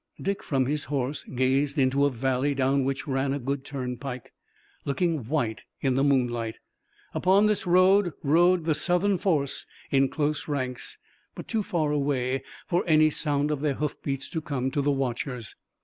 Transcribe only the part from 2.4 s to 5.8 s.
down which ran a good turnpike, looking white